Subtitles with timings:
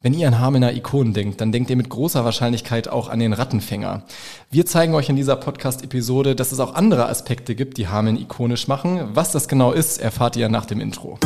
[0.00, 3.32] Wenn ihr an Hamelner Ikonen denkt, dann denkt ihr mit großer Wahrscheinlichkeit auch an den
[3.32, 4.04] Rattenfänger.
[4.48, 8.68] Wir zeigen euch in dieser Podcast-Episode, dass es auch andere Aspekte gibt, die Hameln ikonisch
[8.68, 9.08] machen.
[9.14, 11.18] Was das genau ist, erfahrt ihr nach dem Intro.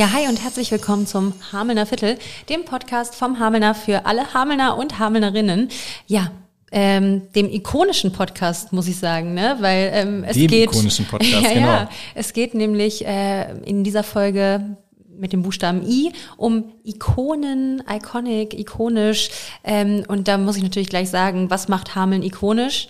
[0.00, 2.16] Ja, hi und herzlich willkommen zum Hamelner Viertel,
[2.48, 5.68] dem Podcast vom Hamelner für alle Hamelner und Hamelnerinnen.
[6.06, 6.30] Ja,
[6.72, 9.58] ähm, dem ikonischen Podcast, muss ich sagen, ne?
[9.60, 10.70] Weil ähm, es dem geht.
[10.72, 11.66] ikonischen Podcast, ja, genau.
[11.66, 14.74] Ja, es geht nämlich äh, in dieser Folge
[15.18, 19.28] mit dem Buchstaben I um Ikonen, iconic, ikonisch.
[19.64, 22.88] Ähm, und da muss ich natürlich gleich sagen, was macht Hameln ikonisch?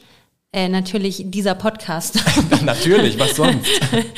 [0.52, 2.18] Äh, natürlich dieser Podcast.
[2.64, 3.70] Natürlich, was sonst?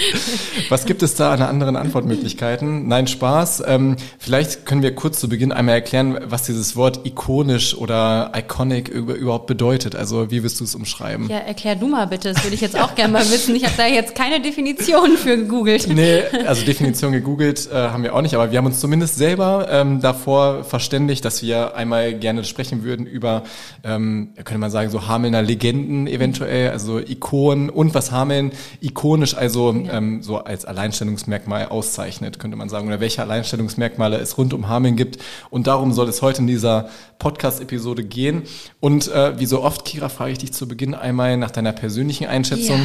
[0.70, 2.88] was gibt es da an anderen Antwortmöglichkeiten?
[2.88, 3.64] Nein, Spaß.
[3.66, 8.88] Ähm, vielleicht können wir kurz zu Beginn einmal erklären, was dieses Wort ikonisch oder iconic
[8.88, 9.94] überhaupt bedeutet.
[9.94, 11.28] Also wie wirst du es umschreiben?
[11.28, 12.32] Ja, erklär du mal bitte.
[12.32, 13.54] Das würde ich jetzt auch gerne mal wissen.
[13.54, 15.86] Ich habe da jetzt keine Definition für gegoogelt.
[15.88, 19.68] Nee, also Definition gegoogelt äh, haben wir auch nicht, aber wir haben uns zumindest selber
[19.70, 23.42] ähm, davor verständigt, dass wir einmal gerne sprechen würden über,
[23.84, 29.72] ähm, könnte man sagen, so Hamelner Legenden eventuell, also Ikonen und was Hameln ikonisch, also
[29.72, 29.94] ja.
[29.94, 34.96] ähm, so als Alleinstellungsmerkmal auszeichnet, könnte man sagen, oder welche Alleinstellungsmerkmale es rund um Hameln
[34.96, 35.18] gibt.
[35.50, 38.42] Und darum soll es heute in dieser Podcast-Episode gehen.
[38.80, 42.26] Und äh, wie so oft, Kira, frage ich dich zu Beginn einmal nach deiner persönlichen
[42.26, 42.80] Einschätzung.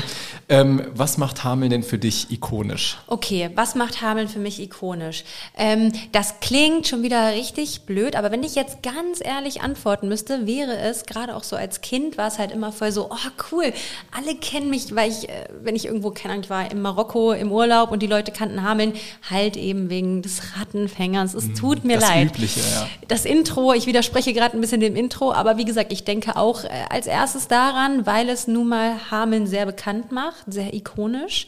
[0.49, 0.61] Ja.
[0.61, 2.97] Ähm, was macht Hameln denn für dich ikonisch?
[3.07, 5.23] Okay, was macht Hameln für mich ikonisch?
[5.57, 10.45] Ähm, das klingt schon wieder richtig blöd, aber wenn ich jetzt ganz ehrlich antworten müsste,
[10.45, 13.73] wäre es, gerade auch so als Kind, war es halt immer voll so, oh cool,
[14.15, 17.51] alle kennen mich, weil ich, äh, wenn ich irgendwo, keine ich war in Marokko im
[17.51, 18.93] Urlaub und die Leute kannten Hameln,
[19.29, 21.33] halt eben wegen des Rattenfängers.
[21.33, 22.27] Es mhm, tut mir das leid.
[22.27, 22.87] Übliche, ja.
[23.07, 26.63] Das Intro, ich widerspreche gerade ein bisschen dem Intro, aber wie gesagt, ich denke auch
[26.63, 31.47] äh, als erstes daran, weil es nun mal Hameln sehr bekannt macht, sehr ikonisch.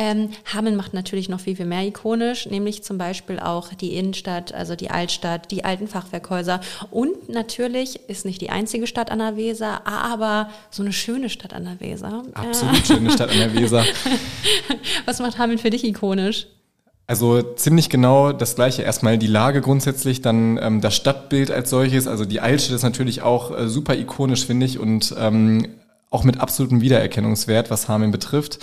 [0.00, 4.54] Ähm, Hameln macht natürlich noch viel, viel mehr ikonisch, nämlich zum Beispiel auch die Innenstadt,
[4.54, 6.60] also die Altstadt, die alten Fachwerkhäuser
[6.92, 11.52] und natürlich ist nicht die einzige Stadt an der Weser, aber so eine schöne Stadt
[11.52, 12.22] an der Weser.
[12.34, 13.84] Absolut schöne Stadt an der Weser.
[15.04, 16.46] Was macht Hameln für dich ikonisch?
[17.08, 18.82] Also ziemlich genau das gleiche.
[18.82, 22.06] Erstmal die Lage grundsätzlich, dann ähm, das Stadtbild als solches.
[22.06, 25.66] Also die Altstadt ist natürlich auch äh, super ikonisch, finde ich, und ähm,
[26.10, 28.58] auch mit absolutem Wiedererkennungswert, was Hameln betrifft.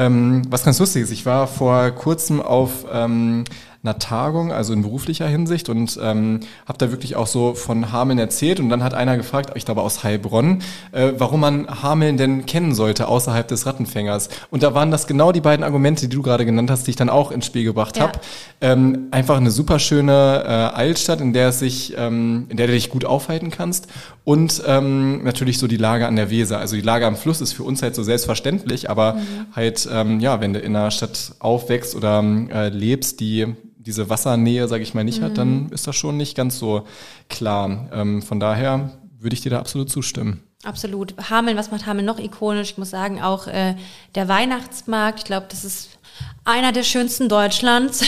[0.00, 3.44] Ähm, was ganz lustig ist, ich war vor kurzem auf ähm,
[3.82, 8.18] einer Tagung, also in beruflicher Hinsicht und ähm, habe da wirklich auch so von Hameln
[8.18, 10.62] erzählt und dann hat einer gefragt, ich glaube aus Heilbronn,
[10.92, 14.30] äh, warum man Hameln denn kennen sollte außerhalb des Rattenfängers.
[14.50, 16.96] Und da waren das genau die beiden Argumente, die du gerade genannt hast, die ich
[16.96, 18.04] dann auch ins Spiel gebracht ja.
[18.04, 18.20] habe.
[18.62, 22.72] Ähm, einfach eine super schöne äh, Altstadt, in der es sich, ähm, in der du
[22.72, 23.88] dich gut aufhalten kannst
[24.24, 26.58] und ähm, natürlich so die Lage an der Weser.
[26.58, 29.46] Also die Lage am Fluss ist für uns halt so selbstverständlich, aber mhm.
[29.54, 32.22] halt ähm, ja, wenn du in einer Stadt aufwächst oder
[32.52, 35.24] äh, lebst, die diese Wassernähe, sage ich mal, nicht mhm.
[35.24, 36.86] hat, dann ist das schon nicht ganz so
[37.28, 37.88] klar.
[37.92, 40.42] Ähm, von daher würde ich dir da absolut zustimmen.
[40.62, 41.14] Absolut.
[41.30, 42.72] Hameln, was macht Hameln noch ikonisch?
[42.72, 43.76] Ich muss sagen, auch äh,
[44.14, 45.98] der Weihnachtsmarkt, ich glaube, das ist
[46.44, 48.02] einer der schönsten Deutschlands.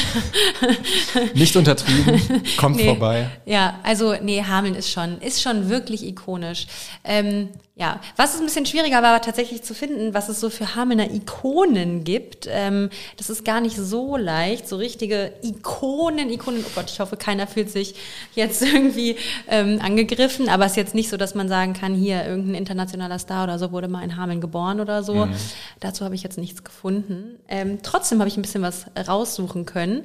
[1.34, 3.28] Nicht untertrieben, kommt nee, vorbei.
[3.45, 6.67] Ja, also nee, Hameln ist schon, ist schon wirklich ikonisch.
[7.05, 10.75] Ähm, ja, was es ein bisschen schwieriger war, tatsächlich zu finden, was es so für
[10.75, 12.47] Hamelner Ikonen gibt.
[12.51, 16.62] Ähm, das ist gar nicht so leicht, so richtige Ikonen, Ikonen.
[16.67, 17.95] Oh Gott, ich hoffe, keiner fühlt sich
[18.34, 19.17] jetzt irgendwie
[19.49, 20.51] ähm, angegriffen.
[20.51, 23.59] Aber es ist jetzt nicht so, dass man sagen kann, hier irgendein internationaler Star oder
[23.59, 25.27] so wurde mal in Hameln geboren oder so.
[25.27, 25.34] Mhm.
[25.81, 27.39] Dazu habe ich jetzt nichts gefunden.
[27.49, 30.03] Ähm, trotzdem habe ich ein bisschen was raussuchen können.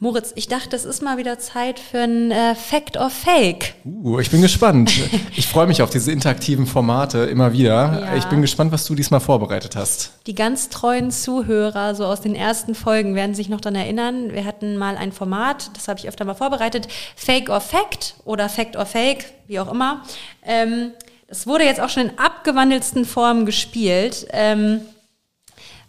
[0.00, 3.74] Moritz, ich dachte, es ist mal wieder Zeit für ein äh, Fact or Fake.
[3.86, 4.92] Uh, ich bin gespannt.
[5.34, 8.02] ich freue mich auf diese interaktiven Formate immer wieder.
[8.04, 8.16] Ja.
[8.16, 10.12] Ich bin gespannt, was du diesmal vorbereitet hast.
[10.26, 14.34] Die ganz treuen Zuhörer, so aus den ersten Folgen, werden sich noch daran erinnern.
[14.34, 16.86] Wir hatten mal ein Format, das habe ich öfter mal vorbereitet.
[17.16, 20.04] Fake or Fact oder Fact or Fake, wie auch immer.
[20.44, 20.92] Ähm,
[21.28, 24.28] das wurde jetzt auch schon in abgewandelsten Formen gespielt.
[24.32, 24.82] Ähm,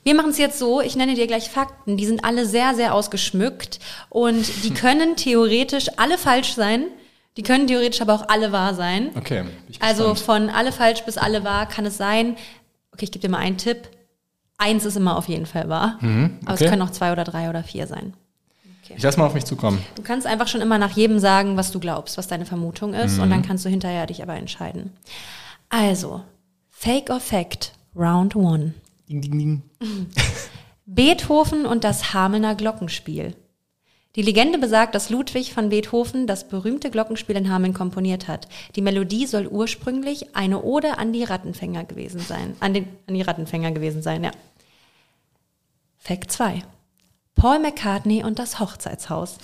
[0.04, 2.94] wir machen es jetzt so, ich nenne dir gleich Fakten, die sind alle sehr, sehr
[2.94, 3.80] ausgeschmückt
[4.10, 6.86] und die können theoretisch alle falsch sein.
[7.38, 9.12] Die können theoretisch aber auch alle wahr sein.
[9.16, 9.46] Okay.
[9.80, 12.36] Also von alle falsch bis alle wahr kann es sein.
[12.92, 13.88] Okay, ich gebe dir mal einen Tipp.
[14.58, 15.98] Eins ist immer auf jeden Fall wahr.
[16.02, 16.46] Mhm, okay.
[16.46, 18.14] Aber es können auch zwei oder drei oder vier sein.
[18.84, 18.96] Okay.
[18.98, 19.82] Ich lass mal auf mich zukommen.
[19.96, 23.18] Du kannst einfach schon immer nach jedem sagen, was du glaubst, was deine Vermutung ist.
[23.18, 23.24] Mhm.
[23.24, 24.92] Und dann kannst du hinterher dich aber entscheiden.
[25.70, 26.24] Also,
[26.72, 28.74] Fake or Fact, Round One.
[29.10, 29.62] Ding, ding, ding.
[30.86, 33.36] Beethoven und das Hamelner Glockenspiel.
[34.16, 38.48] Die Legende besagt, dass Ludwig von Beethoven das berühmte Glockenspiel in Hameln komponiert hat.
[38.76, 42.56] Die Melodie soll ursprünglich eine Ode an die Rattenfänger gewesen sein.
[42.60, 44.32] An, den, an die Rattenfänger gewesen sein, ja.
[45.98, 46.64] Fact 2.
[47.36, 49.38] Paul McCartney und das Hochzeitshaus.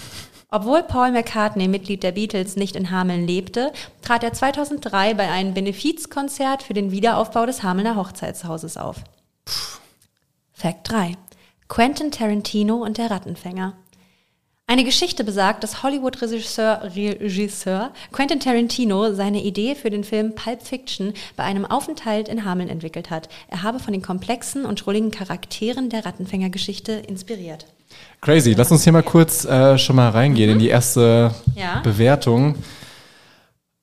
[0.50, 3.72] Obwohl Paul McCartney, Mitglied der Beatles, nicht in Hameln lebte,
[4.02, 9.04] trat er 2003 bei einem Benefizkonzert für den Wiederaufbau des Hamelner Hochzeitshauses auf.
[10.54, 11.16] Fact 3.
[11.68, 13.74] Quentin Tarantino und der Rattenfänger.
[14.68, 21.14] Eine Geschichte besagt, dass Hollywood-Regisseur Regisseur Quentin Tarantino seine Idee für den Film Pulp Fiction
[21.36, 23.30] bei einem Aufenthalt in Hameln entwickelt hat.
[23.48, 27.68] Er habe von den komplexen und schrulligen Charakteren der Rattenfängergeschichte inspiriert.
[28.22, 28.54] Crazy.
[28.54, 31.82] Lass uns hier mal kurz äh, schon mal reingehen in die erste Ja.
[31.82, 32.56] Bewertung.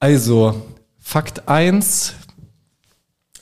[0.00, 0.62] Also,
[0.98, 2.14] Fakt 1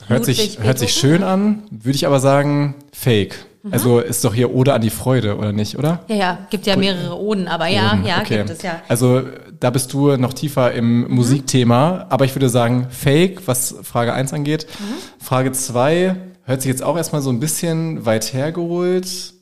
[0.07, 3.35] hört sich, hört sich schön an, würde ich aber sagen, fake.
[3.63, 3.73] Mhm.
[3.73, 6.03] Also ist doch hier Ode an die Freude, oder nicht, oder?
[6.07, 8.37] Ja, ja, gibt ja mehrere Oden, aber ja, Oden, ja, okay.
[8.37, 8.81] gibt es ja.
[8.87, 9.23] Also
[9.59, 11.15] da bist du noch tiefer im Mhm.
[11.15, 14.65] Musikthema, aber ich würde sagen Fake, was Frage 1 angeht.
[14.79, 15.23] Mhm.
[15.23, 19.33] Frage 2 hört sich jetzt auch erstmal so ein bisschen weit hergeholt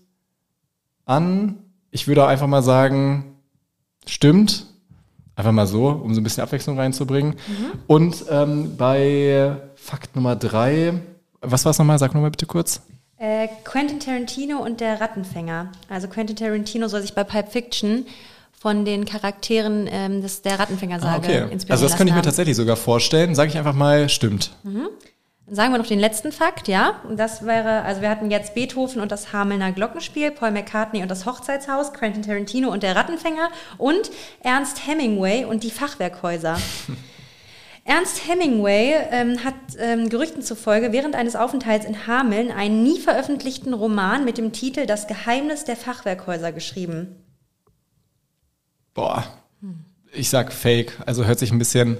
[1.05, 1.55] an.
[1.91, 3.35] Ich würde einfach mal sagen,
[4.05, 4.65] stimmt.
[5.35, 7.35] Einfach mal so, um so ein bisschen Abwechslung reinzubringen.
[7.47, 7.79] Mhm.
[7.87, 9.55] Und ähm, bei
[9.89, 10.93] Fakt Nummer 3,
[11.41, 11.97] was war es nochmal?
[11.97, 12.81] Sag nochmal bitte kurz.
[13.17, 15.71] Äh, Quentin Tarantino und der Rattenfänger.
[15.89, 18.05] Also Quentin Tarantino soll sich bei Pulp Fiction
[18.51, 21.37] von den Charakteren ähm, des, der Rattenfänger-Sage Ah, okay.
[21.51, 22.25] inspirieren Also das könnte ich mir haben.
[22.25, 23.33] tatsächlich sogar vorstellen.
[23.33, 24.51] Sage ich einfach mal, stimmt.
[24.63, 27.01] Dann sagen wir noch den letzten Fakt, ja.
[27.09, 31.09] Und das wäre, also wir hatten jetzt Beethoven und das Hamelner Glockenspiel, Paul McCartney und
[31.09, 33.49] das Hochzeitshaus, Quentin Tarantino und der Rattenfänger
[33.79, 34.11] und
[34.43, 36.57] Ernst Hemingway und die Fachwerkhäuser.
[37.89, 43.73] Ernst Hemingway ähm, hat ähm, Gerüchten zufolge während eines Aufenthalts in Hameln einen nie veröffentlichten
[43.73, 47.15] Roman mit dem Titel Das Geheimnis der Fachwerkhäuser geschrieben.
[48.93, 49.23] Boah,
[50.13, 50.99] ich sag Fake.
[51.07, 51.97] Also hört sich ein bisschen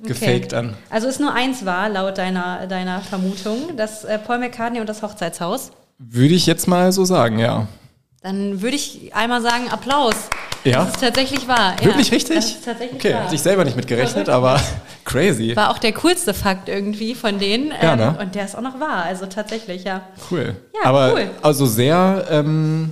[0.00, 0.56] gefaked Okay.
[0.56, 0.74] an.
[0.90, 5.02] Also ist nur eins wahr, laut deiner, deiner Vermutung, das äh, Paul McCartney und das
[5.02, 5.72] Hochzeitshaus.
[5.98, 7.66] Würde ich jetzt mal so sagen, ja.
[8.22, 10.14] Dann würde ich einmal sagen, Applaus.
[10.66, 10.84] Ja?
[10.84, 11.76] Das ist tatsächlich wahr.
[11.80, 12.36] Wirklich ja, richtig?
[12.36, 13.24] Das ist tatsächlich okay, wahr.
[13.24, 14.60] hatte ich selber nicht mit gerechnet, aber
[15.04, 15.54] crazy.
[15.54, 17.72] War auch der coolste Fakt irgendwie von denen.
[17.80, 18.18] Ja, ähm, ne?
[18.20, 19.04] Und der ist auch noch wahr.
[19.04, 20.02] Also tatsächlich, ja.
[20.30, 20.56] Cool.
[20.74, 21.30] Ja, aber cool.
[21.40, 22.90] also sehr, ähm,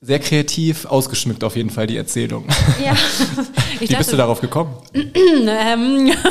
[0.00, 2.46] sehr kreativ ausgeschmückt auf jeden Fall die Erzählung.
[2.84, 2.94] ja.
[3.80, 4.76] Wie bist du darauf gekommen?
[4.94, 6.12] ähm,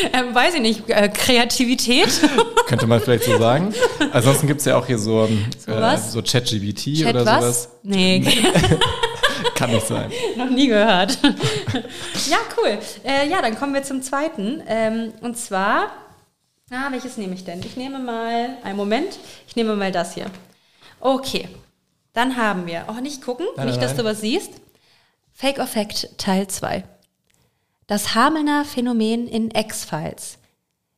[0.12, 2.08] ähm, weiß ich nicht, äh, Kreativität.
[2.66, 3.74] Könnte man vielleicht so sagen.
[4.12, 6.12] Ansonsten gibt's ja auch hier so, ähm, äh, was?
[6.12, 7.40] so ChatGBT Chat oder was?
[7.42, 7.68] sowas.
[7.82, 8.20] Nee,
[9.54, 10.10] Kann nicht sein.
[10.36, 11.18] noch nie gehört.
[12.28, 12.78] ja, cool.
[13.04, 14.62] Äh, ja, dann kommen wir zum zweiten.
[14.66, 15.90] Ähm, und zwar,
[16.70, 17.60] ah, welches nehme ich denn?
[17.60, 20.26] Ich nehme mal, einen Moment, ich nehme mal das hier.
[21.00, 21.48] Okay,
[22.12, 24.52] dann haben wir, oh, nicht gucken, Nein, nicht, nein, dass du was siehst.
[25.32, 26.84] Fake or Fact Teil 2.
[27.90, 30.38] Das Hamelner Phänomen in X-Files.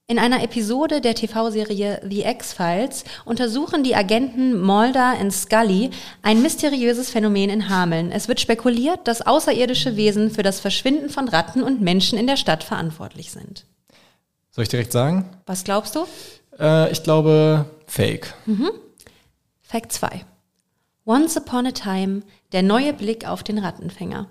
[0.09, 5.89] In einer Episode der TV-Serie The X-Files untersuchen die Agenten Mulder und Scully
[6.21, 8.12] ein mysteriöses Phänomen in Hameln.
[8.12, 12.37] Es wird spekuliert, dass außerirdische Wesen für das Verschwinden von Ratten und Menschen in der
[12.37, 13.65] Stadt verantwortlich sind.
[14.50, 15.31] Soll ich direkt sagen?
[15.47, 16.05] Was glaubst du?
[16.61, 18.35] Äh, ich glaube Fake.
[19.62, 20.27] Fact 2.
[21.06, 22.21] Once Upon a Time,
[22.53, 24.29] der neue Blick auf den Rattenfänger.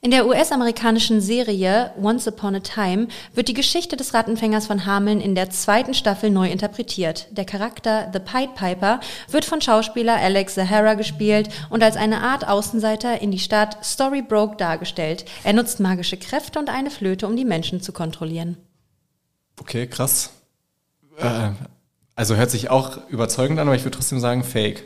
[0.00, 5.20] In der US-amerikanischen Serie Once Upon a Time wird die Geschichte des Rattenfängers von Hameln
[5.20, 7.26] in der zweiten Staffel neu interpretiert.
[7.32, 12.46] Der Charakter The Pied Piper wird von Schauspieler Alex Zahara gespielt und als eine Art
[12.46, 15.24] Außenseiter in die Stadt Storybrooke dargestellt.
[15.42, 18.56] Er nutzt magische Kräfte und eine Flöte, um die Menschen zu kontrollieren.
[19.60, 20.30] Okay, krass.
[21.16, 21.50] Äh,
[22.14, 24.84] also hört sich auch überzeugend an, aber ich würde trotzdem sagen Fake.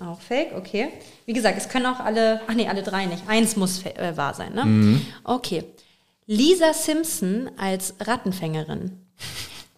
[0.00, 0.88] Auch fake, okay.
[1.26, 3.22] Wie gesagt, es können auch alle, ach nee, alle drei nicht.
[3.28, 5.00] Eins muss äh, wahr sein, ne?
[5.24, 5.64] Okay.
[6.26, 8.98] Lisa Simpson als Rattenfängerin.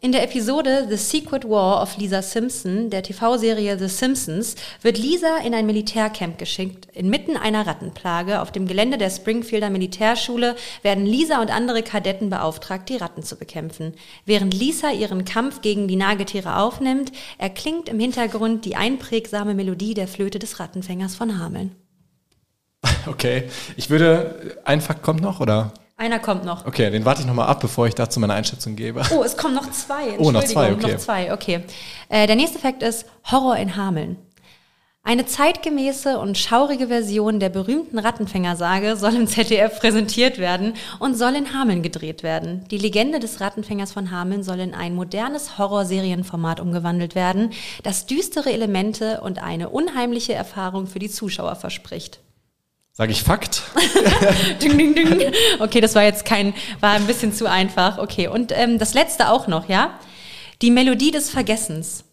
[0.06, 5.38] In der Episode The Secret War of Lisa Simpson der TV-Serie The Simpsons wird Lisa
[5.38, 6.86] in ein Militärcamp geschickt.
[6.92, 12.88] Inmitten einer Rattenplage auf dem Gelände der Springfielder Militärschule werden Lisa und andere Kadetten beauftragt,
[12.88, 13.94] die Ratten zu bekämpfen.
[14.24, 20.06] Während Lisa ihren Kampf gegen die Nagetiere aufnimmt, erklingt im Hintergrund die einprägsame Melodie der
[20.06, 21.74] Flöte des Rattenfängers von Hameln.
[23.08, 23.44] Okay.
[23.76, 25.72] Ich würde, ein Fakt kommt noch, oder?
[25.98, 26.66] Einer kommt noch.
[26.66, 29.02] Okay, den warte ich nochmal ab, bevor ich dazu meine Einschätzung gebe.
[29.10, 29.96] Oh, es kommen noch zwei.
[30.18, 30.92] Oh, noch zwei, Entschuldigung, okay.
[30.92, 31.60] Noch zwei, okay.
[32.10, 34.18] Äh, der nächste Fakt ist Horror in Hameln.
[35.02, 41.36] Eine zeitgemäße und schaurige Version der berühmten Rattenfängersage soll im ZDF präsentiert werden und soll
[41.36, 42.64] in Hameln gedreht werden.
[42.72, 47.50] Die Legende des Rattenfängers von Hameln soll in ein modernes Horrorserienformat umgewandelt werden,
[47.84, 52.18] das düstere Elemente und eine unheimliche Erfahrung für die Zuschauer verspricht.
[52.96, 53.60] Sage ich Fakt?
[54.62, 55.30] ding, ding, ding.
[55.58, 57.98] Okay, das war jetzt kein, war ein bisschen zu einfach.
[57.98, 60.00] Okay, und ähm, das letzte auch noch, ja?
[60.62, 62.04] Die Melodie des Vergessens.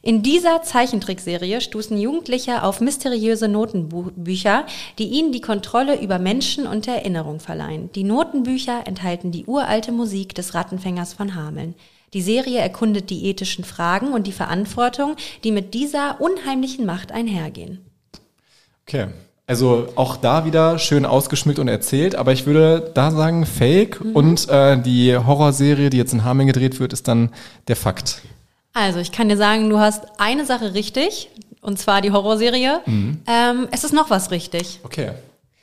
[0.00, 4.64] In dieser Zeichentrickserie stoßen Jugendliche auf mysteriöse Notenbücher,
[4.98, 7.92] die ihnen die Kontrolle über Menschen und Erinnerung verleihen.
[7.92, 11.74] Die Notenbücher enthalten die uralte Musik des Rattenfängers von Hameln.
[12.14, 17.84] Die Serie erkundet die ethischen Fragen und die Verantwortung, die mit dieser unheimlichen Macht einhergehen.
[18.86, 19.08] Okay.
[19.48, 24.14] Also auch da wieder schön ausgeschmückt und erzählt, aber ich würde da sagen Fake mhm.
[24.14, 27.30] und äh, die Horrorserie, die jetzt in Hameln gedreht wird, ist dann
[27.66, 28.20] der Fakt.
[28.74, 31.30] Also, ich kann dir sagen, du hast eine Sache richtig,
[31.62, 32.82] und zwar die Horrorserie.
[32.84, 33.22] Mhm.
[33.26, 34.80] Ähm, es ist noch was richtig.
[34.84, 35.12] Okay.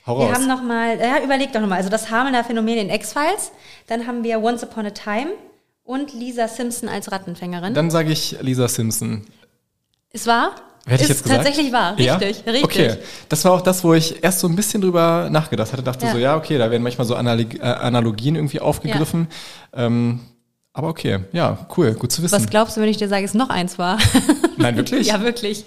[0.04, 0.28] Horror.
[0.28, 1.76] Wir haben noch mal, ja, überleg doch noch mal.
[1.76, 3.52] Also das Hamelner Phänomen in X-Files.
[3.86, 5.30] Dann haben wir Once Upon a Time
[5.84, 7.72] und Lisa Simpson als Rattenfängerin.
[7.72, 9.26] Dann sage ich Lisa Simpson.
[10.10, 10.56] Es war?
[10.86, 11.42] Hätte ich jetzt gesagt?
[11.42, 12.52] tatsächlich wahr, richtig, ja?
[12.52, 12.64] richtig.
[12.64, 12.96] Okay,
[13.28, 15.82] das war auch das, wo ich erst so ein bisschen drüber nachgedacht hatte.
[15.82, 16.12] Dachte ja.
[16.12, 19.26] so, ja, okay, da werden manchmal so äh, Analogien irgendwie aufgegriffen.
[19.74, 19.86] Ja.
[19.86, 20.20] Ähm,
[20.72, 22.34] aber okay, ja, cool, gut zu wissen.
[22.34, 23.98] Was glaubst du, wenn ich dir sage, es noch eins war?
[24.58, 25.06] Nein, wirklich?
[25.08, 25.64] ja, wirklich.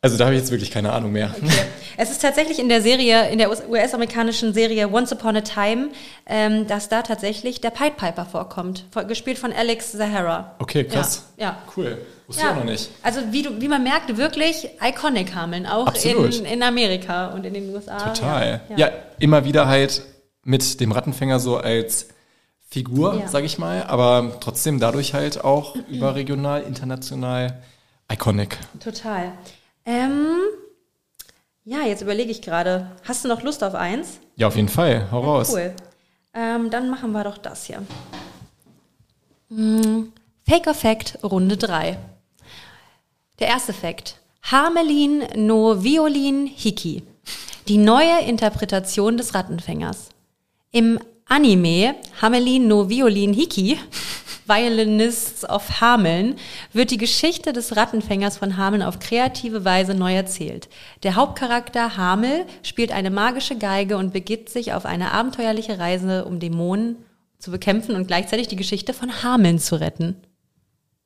[0.00, 1.34] Also da habe ich jetzt wirklich keine Ahnung mehr.
[1.36, 1.50] Okay.
[1.96, 5.88] Es ist tatsächlich in der Serie, in der US-amerikanischen Serie Once Upon a Time,
[6.26, 10.54] ähm, dass da tatsächlich der Pied Piper vorkommt, gespielt von Alex Zahara.
[10.60, 11.24] Okay, krass.
[11.36, 11.46] Ja.
[11.46, 11.62] ja.
[11.76, 11.98] Cool.
[12.28, 12.48] Wusste ja.
[12.48, 12.90] ich auch noch nicht.
[13.02, 17.54] Also wie, du, wie man merkt, wirklich iconic Hameln, auch in, in Amerika und in
[17.54, 18.12] den USA.
[18.12, 18.60] Total.
[18.68, 18.76] Ja.
[18.76, 20.02] ja, immer wieder halt
[20.44, 22.08] mit dem Rattenfänger so als
[22.68, 23.26] Figur, ja.
[23.26, 27.60] sage ich mal, aber trotzdem dadurch halt auch überregional, international
[28.12, 28.58] iconic.
[28.78, 29.32] Total.
[29.88, 30.36] Ähm,
[31.64, 32.90] ja, jetzt überlege ich gerade.
[33.04, 34.20] Hast du noch Lust auf eins?
[34.36, 35.10] Ja, auf jeden Fall.
[35.10, 35.50] Hau ja, raus.
[35.50, 35.72] Cool.
[36.34, 37.82] Ähm, dann machen wir doch das hier.
[39.48, 40.12] Hm,
[40.46, 41.98] Fake or Fact Runde 3.
[43.38, 44.20] Der erste Fact.
[44.42, 47.02] Hamelin no Violin Hiki.
[47.66, 50.10] Die neue Interpretation des Rattenfängers.
[50.70, 53.78] Im Anime Hamelin no Violin Hiki,
[54.48, 56.36] Violinists of Hameln,
[56.72, 60.68] wird die Geschichte des Rattenfängers von Hameln auf kreative Weise neu erzählt.
[61.02, 66.40] Der Hauptcharakter Hamel spielt eine magische Geige und begibt sich auf eine abenteuerliche Reise, um
[66.40, 66.96] Dämonen
[67.38, 70.16] zu bekämpfen und gleichzeitig die Geschichte von Hameln zu retten.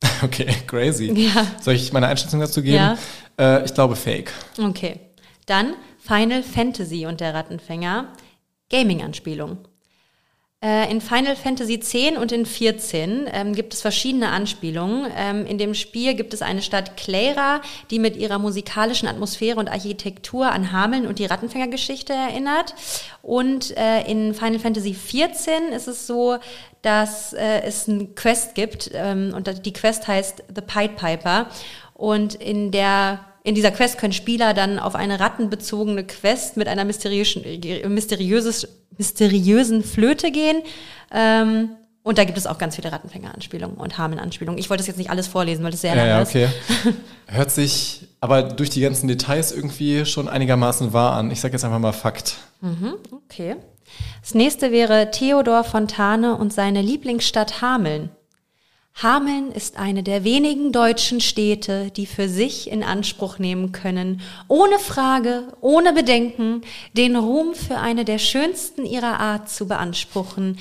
[0.23, 1.13] Okay, crazy.
[1.13, 1.47] Ja.
[1.61, 2.77] Soll ich meine Einschätzung dazu geben?
[2.77, 2.97] Ja.
[3.39, 4.33] Äh, ich glaube Fake.
[4.57, 5.01] Okay.
[5.47, 8.09] Dann Final Fantasy und der Rattenfänger.
[8.71, 9.59] Gaming-Anspielung.
[10.63, 15.11] Äh, in Final Fantasy X und in 14 ähm, gibt es verschiedene Anspielungen.
[15.17, 19.69] Ähm, in dem Spiel gibt es eine Stadt Clara, die mit ihrer musikalischen Atmosphäre und
[19.69, 22.77] Architektur an Hameln und die Rattenfängergeschichte erinnert.
[23.23, 26.39] Und äh, in Final Fantasy 14 ist es so,
[26.83, 31.49] dass äh, es ein Quest gibt ähm, und die Quest heißt The Pied Piper.
[31.95, 36.85] Und in der in dieser Quest können Spieler dann auf eine rattenbezogene Quest mit einer
[36.85, 37.43] mysteriösen,
[37.89, 40.63] mysteriöses, mysteriösen Flöte gehen.
[41.13, 41.71] Ähm,
[42.05, 44.59] und da gibt es auch ganz viele Rattenfänger-Anspielungen und Hameln-Anspielungen.
[44.59, 46.49] Ich wollte das jetzt nicht alles vorlesen, weil das sehr ja, lang ja, okay.
[47.27, 51.31] Hört sich aber durch die ganzen Details irgendwie schon einigermaßen wahr an.
[51.31, 52.37] Ich sage jetzt einfach mal Fakt.
[52.61, 53.57] Mhm, okay.
[54.21, 58.11] Das nächste wäre Theodor Fontane und seine Lieblingsstadt Hameln.
[58.95, 64.79] Hameln ist eine der wenigen deutschen Städte, die für sich in Anspruch nehmen können, ohne
[64.79, 70.59] Frage, ohne Bedenken, den Ruhm für eine der schönsten ihrer Art zu beanspruchen,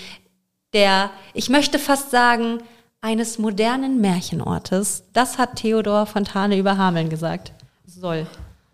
[0.74, 2.60] der, ich möchte fast sagen,
[3.02, 5.04] eines modernen Märchenortes.
[5.12, 7.52] Das hat Theodor Fontane über Hameln gesagt.
[7.86, 8.28] Soll.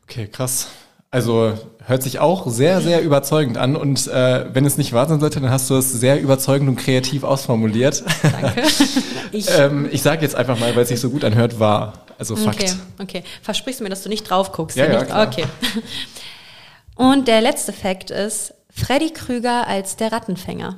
[0.04, 0.70] Okay, krass.
[1.10, 1.54] Also
[1.86, 3.78] hört sich auch sehr, sehr überzeugend an.
[3.78, 6.76] Und äh, wenn es nicht wahr sein sollte, dann hast du es sehr überzeugend und
[6.76, 8.04] kreativ ausformuliert.
[8.22, 8.64] Danke.
[9.32, 11.94] ich ähm, ich sage jetzt einfach mal, weil es sich so gut anhört, wahr.
[12.20, 12.62] Also Fakt.
[12.62, 13.24] Okay, okay.
[13.42, 14.76] Versprichst du mir, dass du nicht drauf guckst?
[14.76, 15.28] Ja, ja, klar.
[15.28, 15.46] Okay.
[16.96, 20.78] Und der letzte Fakt ist, Freddy Krüger als der Rattenfänger.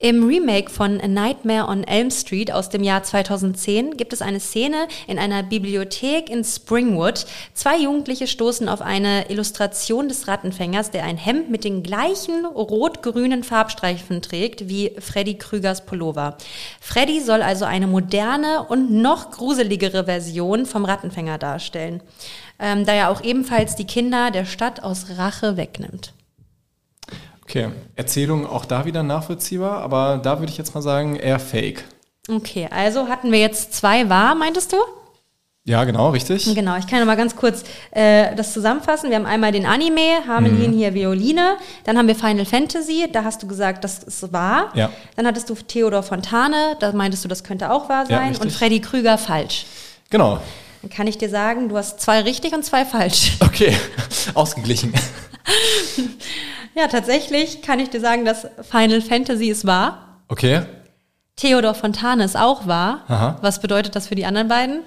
[0.00, 4.38] Im Remake von A Nightmare on Elm Street aus dem Jahr 2010 gibt es eine
[4.38, 7.26] Szene in einer Bibliothek in Springwood.
[7.52, 13.42] Zwei Jugendliche stoßen auf eine Illustration des Rattenfängers, der ein Hemd mit den gleichen rot-grünen
[13.42, 16.38] Farbstreifen trägt wie Freddy Krügers Pullover.
[16.80, 22.04] Freddy soll also eine moderne und noch gruseligere Version vom Rattenfänger darstellen,
[22.60, 26.12] ähm, da er auch ebenfalls die Kinder der Stadt aus Rache wegnimmt.
[27.48, 31.82] Okay, Erzählung auch da wieder nachvollziehbar, aber da würde ich jetzt mal sagen, eher fake.
[32.30, 34.76] Okay, also hatten wir jetzt zwei wahr, meintest du?
[35.64, 36.44] Ja, genau, richtig.
[36.54, 39.08] Genau, ich kann noch mal ganz kurz äh, das zusammenfassen.
[39.08, 43.42] Wir haben einmal den Anime, Hamelin hier Violine, dann haben wir Final Fantasy, da hast
[43.42, 44.70] du gesagt, das ist wahr.
[44.74, 44.90] Ja.
[45.16, 48.28] Dann hattest du Theodor Fontane, da meintest du, das könnte auch wahr Ja, sein.
[48.28, 48.42] richtig.
[48.44, 49.64] und Freddy Krüger falsch.
[50.10, 50.38] Genau.
[50.82, 53.32] Dann kann ich dir sagen, du hast zwei richtig und zwei falsch.
[53.40, 53.74] Okay,
[54.34, 54.92] ausgeglichen.
[56.78, 60.20] Ja, tatsächlich kann ich dir sagen, dass Final Fantasy ist wahr.
[60.28, 60.62] Okay,
[61.34, 63.00] Theodor Fontane ist auch wahr.
[63.08, 63.36] Aha.
[63.42, 64.80] Was bedeutet das für die anderen beiden?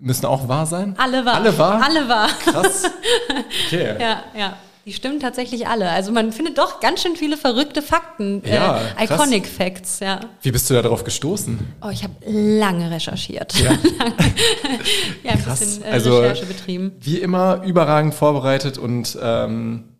[0.00, 0.94] müssen auch wahr sein?
[0.98, 1.34] Alle wahr.
[1.36, 1.82] Alle wahr?
[1.82, 2.28] Alle wahr.
[2.44, 2.84] Krass.
[3.66, 3.96] Okay.
[4.00, 4.56] Ja, ja.
[4.86, 5.90] Die stimmen tatsächlich alle.
[5.90, 8.42] Also man findet doch ganz schön viele verrückte Fakten.
[8.46, 9.20] Ja, äh, krass.
[9.20, 10.20] Iconic Facts, ja.
[10.40, 11.58] Wie bist du da drauf gestoßen?
[11.82, 13.54] Oh, ich habe lange recherchiert.
[13.60, 13.72] Ja.
[15.24, 15.58] ja, ein Krass.
[15.60, 16.92] bisschen äh, Also- Recherche betrieben.
[17.00, 19.97] Wie immer überragend vorbereitet und ähm,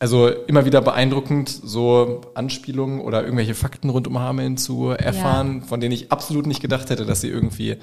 [0.00, 5.78] also immer wieder beeindruckend, so Anspielungen oder irgendwelche Fakten rund um Hameln zu erfahren, von
[5.80, 7.76] denen ich absolut nicht gedacht hätte, dass sie irgendwie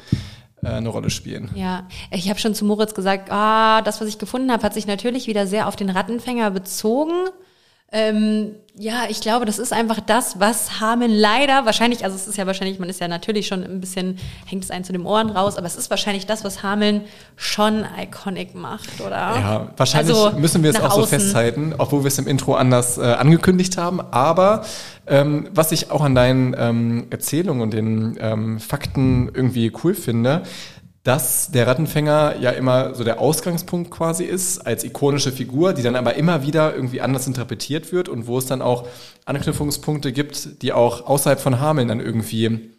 [0.64, 1.52] äh, eine Rolle spielen.
[1.54, 4.88] Ja, ich habe schon zu Moritz gesagt, ah, das, was ich gefunden habe, hat sich
[4.88, 7.30] natürlich wieder sehr auf den Rattenfänger bezogen.
[7.92, 12.38] Ähm, ja, ich glaube, das ist einfach das, was Hameln leider wahrscheinlich, also es ist
[12.38, 15.30] ja wahrscheinlich, man ist ja natürlich schon ein bisschen, hängt es einen zu den Ohren
[15.30, 17.02] raus, aber es ist wahrscheinlich das, was Hameln
[17.38, 19.16] schon iconic macht, oder?
[19.16, 21.20] Ja, wahrscheinlich Also, müssen wir es auch so außen.
[21.20, 24.02] festhalten, obwohl wir es im Intro anders äh, angekündigt haben.
[24.12, 24.66] Aber
[25.08, 30.44] ähm, was ich auch an deinen ähm, Erzählungen und den ähm, Fakten irgendwie cool finde,
[31.08, 35.96] dass der Rattenfänger ja immer so der Ausgangspunkt quasi ist, als ikonische Figur, die dann
[35.96, 38.86] aber immer wieder irgendwie anders interpretiert wird und wo es dann auch
[39.24, 42.72] Anknüpfungspunkte gibt, die auch außerhalb von Hameln dann irgendwie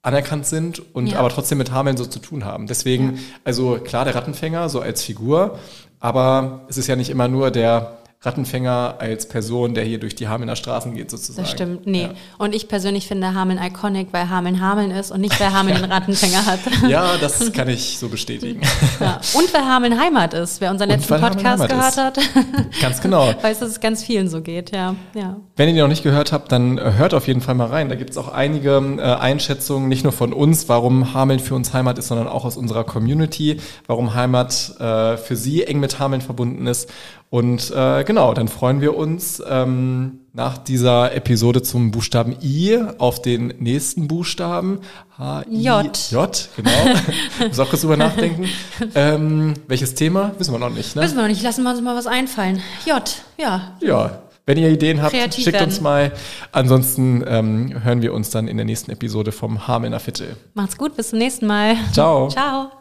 [0.00, 1.18] anerkannt sind und Ja.
[1.18, 2.68] aber trotzdem mit Hameln so zu tun haben.
[2.68, 5.58] Deswegen, also klar, der Rattenfänger so als Figur,
[6.00, 10.26] aber es ist ja nicht immer nur der Rattenfänger als Person, der hier durch die
[10.26, 11.44] Hamelner Straßen geht sozusagen.
[11.44, 12.02] Das stimmt, nee.
[12.02, 12.10] Ja.
[12.36, 15.84] Und ich persönlich finde Hameln iconic, weil Hameln Hameln ist und nicht, weil Hameln den
[15.92, 16.58] Rattenfänger hat.
[16.88, 18.60] Ja, das kann ich so bestätigen.
[19.00, 19.20] Ja.
[19.34, 20.60] Und weil Hameln Heimat ist.
[20.60, 22.34] Wer unseren Und letzten Podcast gehört ist.
[22.34, 23.32] hat, Ganz genau.
[23.40, 24.96] weiß, dass es ganz vielen so geht, ja.
[25.14, 25.36] ja.
[25.54, 27.88] Wenn ihr die noch nicht gehört habt, dann äh, hört auf jeden Fall mal rein.
[27.88, 31.72] Da gibt es auch einige äh, Einschätzungen, nicht nur von uns, warum Hameln für uns
[31.72, 36.20] Heimat ist, sondern auch aus unserer Community, warum Heimat äh, für sie eng mit Hameln
[36.22, 36.90] verbunden ist.
[37.30, 43.20] Und äh, genau, dann freuen wir uns ähm, nach dieser Episode zum Buchstaben I auf
[43.20, 44.80] den nächsten Buchstaben.
[45.18, 46.10] H -I J.
[46.10, 46.70] J, genau.
[47.48, 48.48] Muss auch kurz drüber nachdenken.
[48.94, 50.32] Ähm, welches Thema?
[50.38, 51.02] Wissen wir noch nicht, ne?
[51.02, 52.62] Wissen wir noch nicht, lassen wir uns mal was einfallen.
[52.86, 53.02] J,
[53.36, 53.76] ja.
[53.80, 55.66] Ja, wenn ihr Ideen habt, Kreativ schickt werden.
[55.68, 56.12] uns mal.
[56.52, 60.36] Ansonsten ähm, hören wir uns dann in der nächsten Episode vom Hamelner Viertel.
[60.54, 61.76] Macht's gut, bis zum nächsten Mal.
[61.92, 62.28] Ciao.
[62.28, 62.77] Ciao.